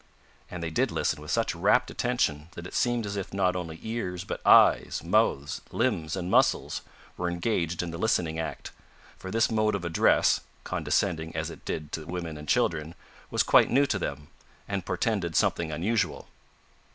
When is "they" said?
0.63-0.71